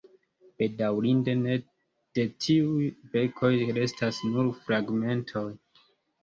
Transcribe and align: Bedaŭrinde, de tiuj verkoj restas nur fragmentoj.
Bedaŭrinde, 0.59 1.35
de 2.19 2.25
tiuj 2.45 2.87
verkoj 3.17 3.53
restas 3.77 4.23
nur 4.31 4.51
fragmentoj. 4.65 5.47